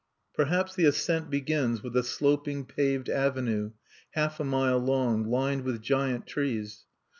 [0.33, 3.69] Perhaps the ascent begins with a sloping paved avenue,
[4.15, 6.85] half a mile long, lined with giant trees.